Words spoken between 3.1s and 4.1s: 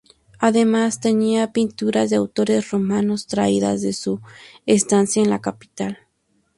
traídas de